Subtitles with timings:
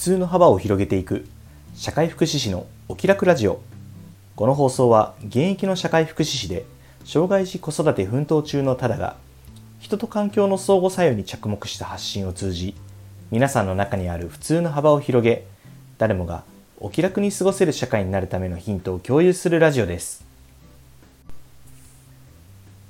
[0.00, 1.26] 通の幅を広げていく。
[1.74, 3.60] 社会福祉士のお気楽ラジオ。
[4.34, 6.64] この放送は現役の社会福祉士で
[7.04, 9.16] 障害児子育て奮闘中のタダが
[9.78, 12.74] 人と環境の相互作用に着目した発信を通じ
[13.30, 15.44] 皆さんの中にある普通の幅を広げ
[15.98, 16.44] 誰もが
[16.78, 20.24] お気楽に過ごせる社会になるためのヒントを共有するラジオです。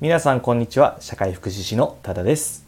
[0.00, 0.96] 皆さんこんにちは。
[1.00, 2.64] 社会福祉士のタダです。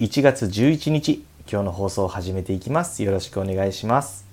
[0.00, 3.04] 1月11日今日の放送を始めていきます。
[3.04, 4.26] よろしくお願いします。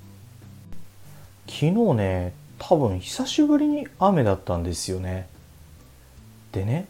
[1.46, 5.28] 昨日ね多分久しぶりに雨だったんですよね。
[6.54, 6.88] でね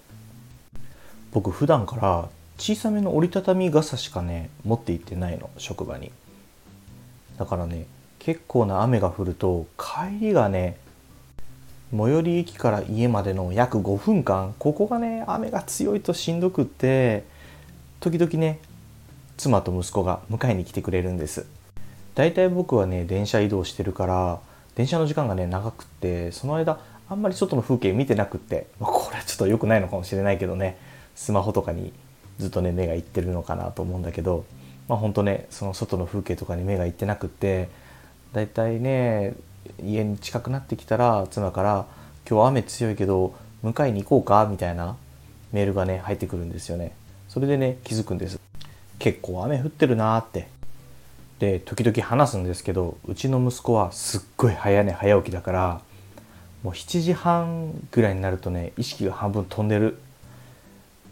[1.34, 6.10] 僕普段から小さめの折りたたみ傘しかね持って行ってないの職場に。
[7.38, 7.86] だからね
[8.20, 10.78] 結構な雨が降ると帰りがね
[11.92, 17.26] 最寄り駅から家までの約5分間ここがね雨が強いとしんどくって
[18.00, 18.60] 時々ね
[19.38, 21.46] 妻と息子が迎えに来てくれるんです
[22.16, 24.40] だいたい僕はね電車移動してるから
[24.76, 30.78] 電車の時間がね長くってその間あんまり外の風景見てなくって、まあ、これはちょっと良くないのかもしれないけどね
[31.16, 31.94] スマホとかに
[32.40, 34.46] ずっとね目がいってるのかなと思うんだけど
[34.88, 37.70] まあほんとねその外の風景とかに目がいってなくって
[38.34, 39.36] だいたいね
[39.84, 41.86] 家に近くなってきたら妻から
[42.30, 44.98] 「今日雨強いけど迎えに行こうか?」みたいな
[45.52, 46.94] メールがね入ってくるんですよね。
[47.30, 48.40] それでね気づくんです。
[49.00, 50.48] 結構雨降ってるなーって。
[51.40, 55.82] で時々話すんですけどうちの息子はすっごい早寝早起きだから
[56.64, 60.00] もう7時半ぐらいになるとね意識が半分飛んでる。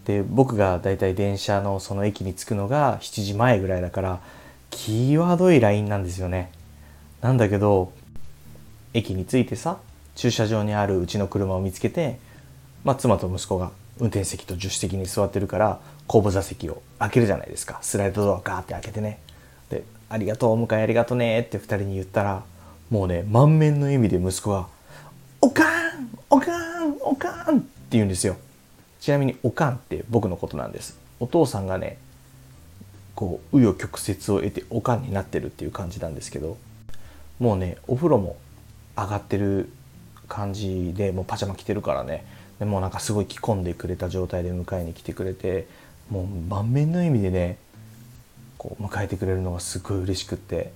[0.05, 4.19] で僕がだいたい電車のその駅に着くのが7時前ぐらいだから
[4.71, 6.51] 際どいラインなんですよね。
[7.21, 7.91] なんだけど
[8.93, 9.77] 駅に着いてさ
[10.16, 12.19] 駐車場にあるうちの車を見つけて、
[12.83, 15.79] まあ、妻と息子が運転席と助手席に座ってるから
[16.11, 17.79] 後部座席を開けるじゃないですか。
[17.81, 19.19] スライドドアガーって開けてね。
[19.69, 22.43] で「ありがとうお迎えありがとうね」って2人に言ったら
[22.89, 24.67] もうね満面の笑みで息子が
[25.39, 25.63] 「おか
[25.95, 28.35] んおかんおかん」って言うんですよ。
[29.00, 30.97] ちなみに「おかん」って僕のことなんです。
[31.21, 31.97] お父さんがね
[33.16, 36.57] こう紆余曲折を得ておかんになってるっていう感じなんですけど
[37.39, 38.35] もうねお風呂も
[38.97, 39.71] 上がってる
[40.27, 42.25] 感じでもうパジャマ着てるからね。
[42.59, 45.67] でもうなんかすごい着込んでくれた状態で迎えに来てくれて
[46.11, 47.57] もう満面の笑みでね
[48.57, 50.72] こう迎えてくれるのがすごい嬉しくって。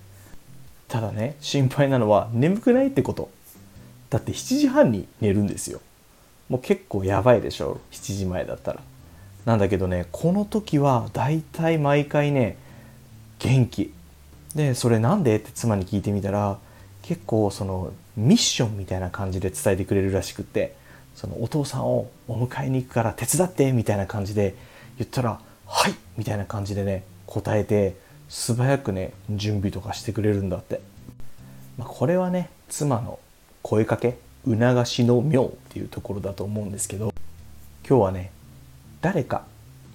[0.88, 3.29] ただね心配なのは眠くないってこと。
[4.09, 5.81] だって7時半に寝るんですよ。
[6.47, 7.81] もう結構やばいでしょ。
[7.91, 8.81] 7時前だったら。
[9.45, 12.57] なんだけどねこの時はだいたい毎回ね
[13.40, 13.94] 元気。
[14.56, 16.57] でそれなんでって妻に聞いてみたら
[17.01, 20.75] 結構そのミッションみたいな感じで伝えてくれるらしくって。
[21.16, 24.53] そのお父さんをお迎えに行くから手伝ってみたいな感じで
[24.97, 27.95] 言ったら「はい!」みたいな感じでね答えて
[28.29, 30.81] 素早くね準備とかしてくれるんだって、
[31.78, 33.19] まあ、これはね妻の
[33.61, 37.13] 声かけ促しの妙っていうところだと思うんですけど
[37.88, 38.31] 今日はね
[39.01, 39.44] 誰か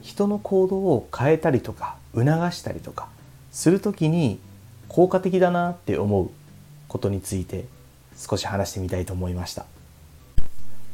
[0.02, 3.08] 人の行動を変えたりとか促したりとか
[3.52, 4.40] する時に
[4.88, 6.30] 効果的だなって思う
[6.88, 7.66] ことについて
[8.16, 9.66] 少し話してみたいと思いました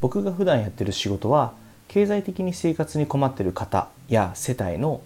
[0.01, 1.55] 僕が普段やってる仕事は
[1.89, 5.01] 経済的に生活に困っている方や世帯の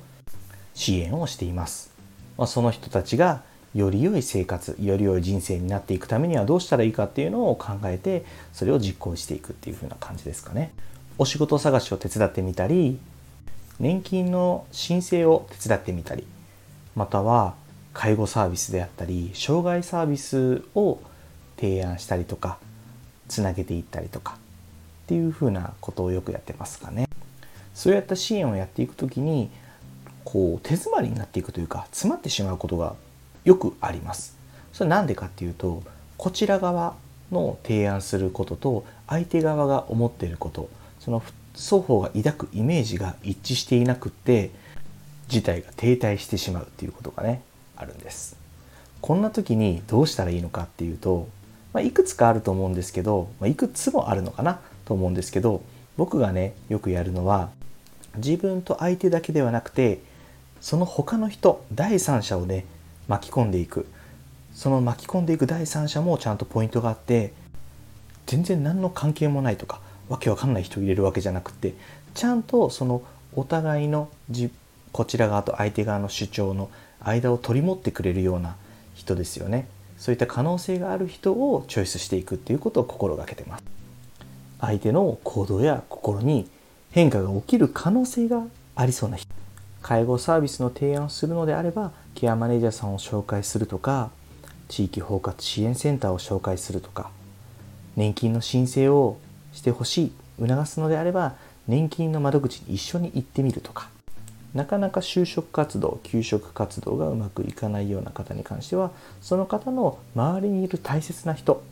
[0.75, 1.93] 支援をしています、
[2.39, 3.43] まあ、その人たちが
[3.75, 10.73] より良い生活より良い人生になっていくためにはどうしたらいいかっていうのを考えてそれを実行していくっていう風な感じですかね。
[11.19, 12.99] お仕事探しを手伝ってみたり
[13.79, 16.27] 年金の申請を手伝ってみたり
[16.97, 17.55] または
[17.93, 20.99] 介護サービスであったり障害サービスを
[21.57, 22.59] 提案したりとか
[23.29, 24.39] つなげていったりとか
[25.11, 27.09] っていうふうなことをよくやってますかね。
[27.75, 29.51] そうやった支援をやっていく時に
[30.23, 32.95] こう手詰まりになっていくというか詰まってしまうことが
[33.45, 34.37] よくあります。
[34.73, 35.83] それなんでかっていうと
[36.17, 36.95] こちら側
[37.33, 41.25] の提案することと相手側が思っていることその
[41.57, 44.53] 双方が抱くイメージが一致していなくって
[45.27, 47.43] 事態が停滞してしまうっていうことがね
[47.77, 48.37] あるんです
[49.01, 51.29] こんな時にどうしたらいいのかっていうと、
[51.73, 54.61] まあ、いくつかあると思うんですけど、まあ、いくつもあるのかな
[54.91, 55.63] と思うんですけど
[55.97, 57.51] 僕がねよくやるのは
[58.17, 60.01] 自分と相手だけではなくて
[60.61, 62.65] その他の人第三者をね
[63.07, 63.87] 巻き込んでいく。
[64.53, 67.33] その巻き込んでいく第三者もちゃんとポイントがあって
[68.27, 71.75] 全然何の関係もないとかわけわかんない人を入れるわけじゃなくて
[72.15, 73.03] ちゃんとその
[73.37, 74.11] お互いの
[74.91, 78.57] こちら側と相手側の主張の間を取り持ってくれるような
[78.97, 79.69] 人ですよね。
[79.99, 83.65] そういった可能性がある人をチョイスしていくっていうことを心がけてます。
[84.61, 86.49] 相手の行動や心に
[86.91, 88.45] 変化が起きる可能性が
[88.77, 89.29] ありそうな人。
[89.83, 94.11] 介護サービスの提案をするのであればケアマネージャーさんを紹介するとか
[94.69, 97.11] 地域包括支援センターを紹介するとか
[97.97, 99.19] 年金の申請を
[99.53, 101.35] してほしい促すのであれば
[101.67, 103.89] 年金の窓口に一緒に行ってみるとか。
[104.55, 108.91] なかなか就職活動求職活動がうまくいかないような方に関しては
[109.21, 111.63] その方の周りにいる大切な人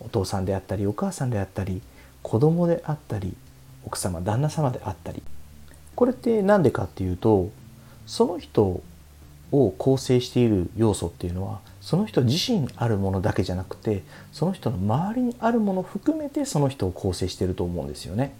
[0.00, 1.80] お父さんであったりお母さんであったり
[2.22, 3.34] 子供であったり
[3.84, 5.22] 奥様旦那様であったり
[5.94, 7.50] これって何でかっていうと
[8.06, 8.82] その人
[9.52, 14.02] を構成している要素っていうのはその人自身にあるものだけじゃなくて
[14.32, 18.34] その人の周りにあるもの含めてその人を構成していると思うんですよね。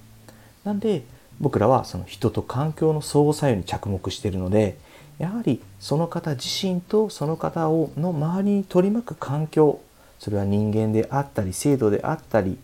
[0.64, 1.04] なんで
[1.40, 4.76] 僕らはその人と環境の相互作用に着目しているので
[5.18, 9.80] やはりその方自身とその方をの周りに取り巻く環境
[10.18, 12.58] それは人間であったり制度であったり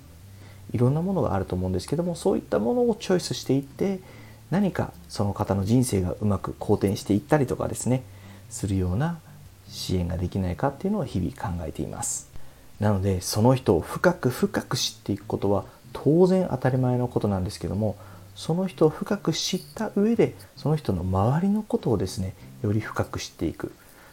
[0.77, 3.99] いろんなものがあると思うんですけどもそういったものをチョイスしていって
[4.51, 8.03] 何かその方の人生がうまく好転していったりとかですね
[8.51, 9.19] するような
[9.69, 12.31] 支援ができないかっていうのを日々考えています。
[12.79, 15.65] なのでその人を深く深く知っていくことは
[15.95, 17.97] 当然当たり前のことなんですけども
[18.35, 23.73] その人を深く知った上でその人の周りのことをですねより深く知っていく。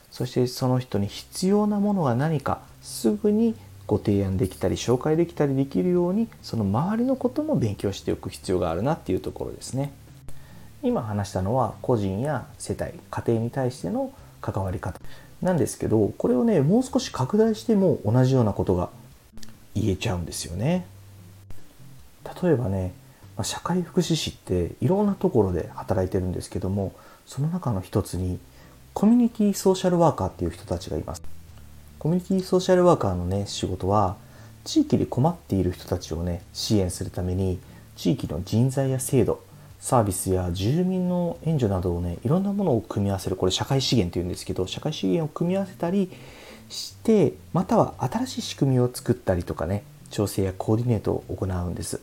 [0.10, 3.56] そしてその人に必要なものが何かすぐに
[3.94, 9.94] ご提案できたり紹介できたりできるようにその周りのことも勉強しておく必要があるなっていうところですね。
[10.82, 14.12] 今話したのは個人や世帯家庭に対しての
[14.42, 15.00] 関わり方
[15.44, 18.90] なんですけどこれをねもう少し拡大しても同じようなことが
[19.76, 20.88] 言えちゃうんですよね。
[22.42, 22.94] 例えばね
[23.44, 26.94] 社会福祉士っていろんなところで働いてるんですけども
[27.28, 28.40] その中の一つに
[28.96, 31.33] コミュニティソーシャルワーカーっていう人たちがいます。
[32.04, 34.18] コミュニティソーシャルワーカーのね仕事は
[34.66, 37.60] 地域で困っている人たちをね支援するために
[37.96, 39.42] 地域の人材や制度
[39.80, 46.12] サービスや住民の援助などをねいろんなものを組み合わせるこれ社会資源っていうんですけど社会資源を組み合わせたり
[46.68, 52.02] してまたは新しい仕組みを作ったりとかね調整やコーディネートを行うんです。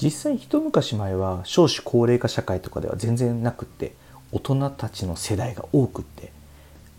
[0.00, 3.92] 実際一昔前は少子高齢化社会とかでは全然なくって
[4.30, 6.35] 大人たちの世代が多くって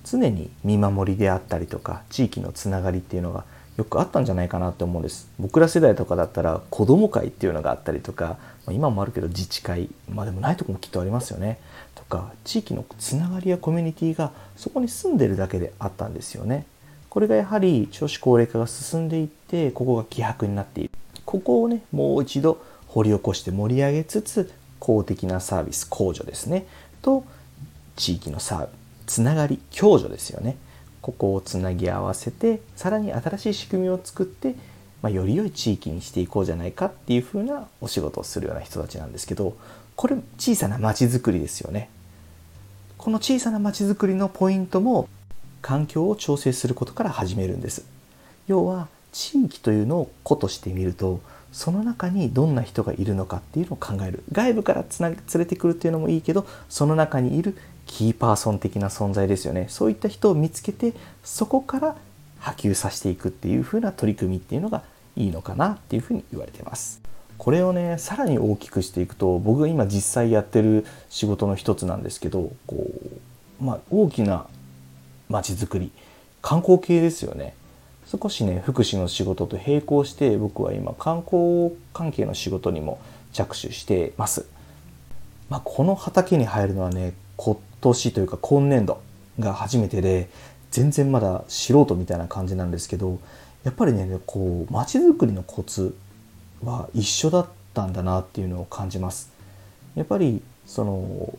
[0.10, 3.44] 常に見守りであったりとか地域のつながりっていうのが
[3.78, 5.30] よくあったんじゃないかなって思うんです。
[5.40, 8.38] 僕ら世代とかだったら子ども会っていうのがあったりとか
[8.72, 11.60] 今もあるけど自治会まあでもないとこもきっとありますよね。
[11.94, 16.66] とか地域のつながりやコミュニティがそこに住んでるだけであったんですよね。
[17.10, 20.92] これがやはり少子高齢化が進んでいってここが希薄になっている。
[21.26, 26.66] ここをねもう一度掘り起こして盛り上げつつ公的なサービス控除ですね。
[27.04, 27.24] と
[27.96, 28.87] 地域のサービス。
[29.08, 30.58] つながり共助ですよね。
[31.02, 34.56] ここをつなぎ合わせてさらに新しい仕組みを作って、
[35.02, 39.56] まあ、より良い地域にしていこうじゃないかっていうふうなお仕事をするような人たちなんですけど
[39.96, 41.90] これ小さな町づくりですよね。
[42.98, 45.08] この小さな町づくりのポイントも
[45.62, 47.86] 環境を調整することから始めるんです。
[48.48, 51.22] 要は地域というのを個としてみると
[51.52, 54.24] その中にどんな人がいるのかっていうのを考える。
[54.32, 57.58] 外部からつな連れてくるっていうのもいいけどその中にいる
[57.88, 59.66] キーパーソン的な存在ですよね。
[59.70, 60.94] そういった人を見つけて
[61.24, 61.96] そこから
[62.40, 64.84] 波及させていくっていう風な取り組みっていうのが
[65.16, 67.02] いいのかなっていうふうに言われてます。
[67.38, 72.88] これをねさらに大きくしていくと僕が今実際やってる仕事の一つなんですけどこ
[73.62, 74.48] う、まあ、大きな
[75.30, 75.92] 街づくり。
[76.42, 77.56] 観光系ですよね。
[78.06, 83.00] 少しね福祉の仕事と並行して僕は今観光関係の仕事にも
[83.34, 84.46] 着手してます。
[85.50, 87.14] まあ、この畑に入るのはね
[87.82, 89.02] 年というか今年度
[89.40, 90.30] が初めてで
[90.72, 93.20] 全然まだ素人みたいな感じなんですけど
[93.64, 95.96] やっぱりねこう街づくりのコツ
[96.64, 99.32] は一緒だったんだなっていうのを感じます。
[99.96, 101.34] やっぱりその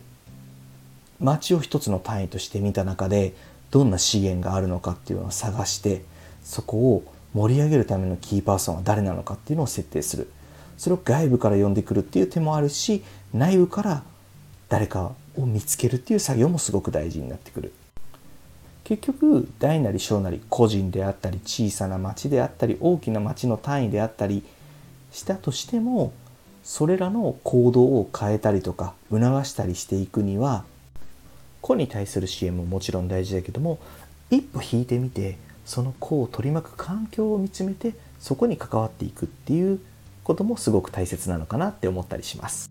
[1.21, 3.35] 街を一つの単位として見た中で
[3.71, 6.03] どんな資源があるのかっていうのを探して
[6.43, 7.05] そこを
[7.35, 10.31] 盛り上げるためのキーパーソンは誰なのかっていうのを設定する
[10.77, 13.03] それを外部から呼んでくるっていう手もあるし
[13.35, 14.03] 内部から
[14.69, 17.73] 誰かを見つけるっていう作業もすごく大事になってくる
[18.85, 24.43] 結局大なり小なり個人であったり小さな町であったり大きな町の単位であったり
[25.13, 26.13] したとしても
[26.63, 30.65] それらの行動を変えたりとか促したりしていくには
[31.61, 33.79] 個に対する支援ももちろん大事だけども
[34.31, 39.81] 一歩引いてみてその子を取り巻く環境を見つめてそこに関わっていくっていう
[40.25, 42.71] こともすごく大切なのかなって思ったりします。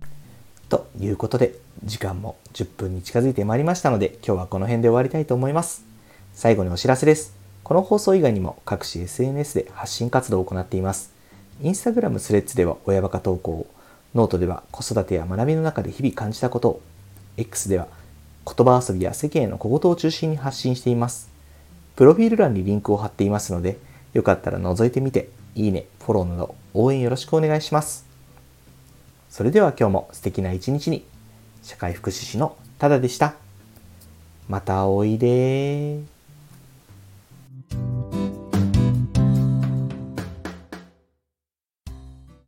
[0.70, 5.86] ということで時間も10分に近づいてまいりましたので今日はこの辺で終わりたいと思います。
[6.34, 7.36] 最後にお知らせです。
[7.64, 11.14] この放送以外にも各種 SNS で発信活動を行っています。
[11.62, 13.68] インスタグラムスレッズでは親バカ投稿を
[14.16, 16.82] ノートでは子育てや学びの中で日々感じたことを、
[17.38, 17.88] X では
[18.46, 21.30] 言葉遊びや世間への小言を中心に発信しています。
[21.96, 23.78] プロフィール欄にリンクを貼っていますので、
[24.14, 28.07] よかったら覗いてみて、いいね、フォローなど応援よろしくお願いします。
[29.30, 31.06] それでは今日も素敵な一日に、
[31.62, 33.36] 社会福祉士のただでした。
[34.48, 36.00] またおいで